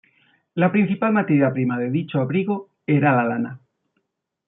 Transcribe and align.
La 0.63 0.69
principal 0.75 1.13
materia 1.17 1.51
prima 1.53 1.77
de 1.77 1.91
dicho 1.91 2.19
abrigo 2.21 2.71
era 2.87 3.13
la 3.15 3.23
lana. 3.23 3.59